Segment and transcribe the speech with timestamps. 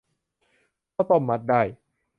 [0.93, 1.61] ข้าวต้มมัดไต้